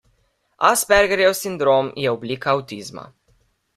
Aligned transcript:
Aspergerjev 0.69 1.35
sindrom 1.39 1.91
je 2.05 2.09
oblika 2.17 2.57
avtizma. 2.59 3.05